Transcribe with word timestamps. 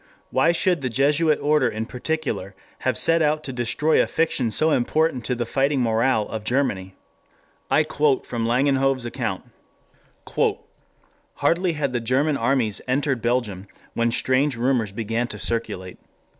Why 0.31 0.51
should 0.51 0.81
the 0.81 0.89
Jesuit 0.89 1.39
order 1.41 1.67
in 1.69 1.85
particular 1.85 2.55
have 2.79 2.97
set 2.97 3.21
out 3.21 3.43
to 3.43 3.53
destroy 3.53 4.01
a 4.01 4.07
fiction 4.07 4.49
so 4.49 4.71
important 4.71 5.23
to 5.25 5.35
the 5.35 5.45
fighting 5.45 5.79
morale 5.79 6.27
of 6.29 6.43
Germany? 6.43 6.95
I 7.69 7.83
quote 7.83 8.25
from 8.25 8.41
M. 8.41 8.47
van 8.47 8.65
Langenhove's 8.81 9.05
account: 9.05 9.43
"Hardly 11.35 11.73
had 11.73 11.93
the 11.93 11.99
German 11.99 12.35
armies 12.35 12.81
entered 12.87 13.21
Belgium 13.21 13.67
when 13.93 14.09
strange 14.09 14.57
rumors 14.57 14.91
began 14.91 15.27
to 15.27 15.37
circulate. 15.37 15.99